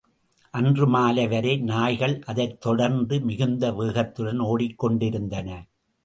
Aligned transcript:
அன்று 0.53 0.85
மாலை 0.87 1.27
வரை 1.27 1.57
நாய்கள் 1.57 2.15
அதைத் 2.25 2.55
தொடர்ந்து 2.61 3.19
மிகுந்த 3.19 3.71
வேகத்துடன் 3.71 4.41
ஓடிக்கொண்டிருந்தன. 4.45 5.49